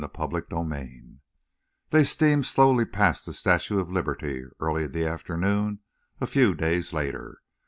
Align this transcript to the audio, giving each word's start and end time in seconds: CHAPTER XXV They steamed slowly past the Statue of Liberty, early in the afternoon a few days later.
CHAPTER 0.15 0.41
XXV 0.41 1.19
They 1.91 2.03
steamed 2.03 2.47
slowly 2.47 2.85
past 2.85 3.27
the 3.27 3.33
Statue 3.35 3.79
of 3.79 3.91
Liberty, 3.91 4.45
early 4.59 4.85
in 4.85 4.93
the 4.93 5.05
afternoon 5.05 5.81
a 6.19 6.25
few 6.25 6.55
days 6.55 6.91
later. 6.91 7.39